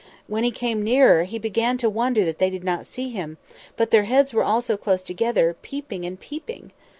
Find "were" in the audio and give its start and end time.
4.33-4.41